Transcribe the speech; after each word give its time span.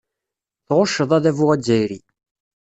Tɣucceḍ 0.67 1.11
adabu 1.17 1.45
azzayri. 1.55 1.99